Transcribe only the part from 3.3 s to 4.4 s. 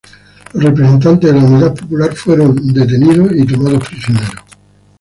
y tomados prisioneros.